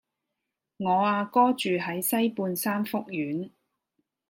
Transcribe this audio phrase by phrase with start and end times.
[0.77, 3.51] 我阿哥住喺西半山福苑